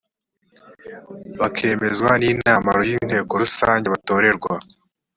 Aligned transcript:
bakemezwan 1.39 2.21
inama 2.33 2.69
y 2.89 2.91
inteko 2.97 3.31
rusange 3.43 3.85
batorerwa 3.93 4.53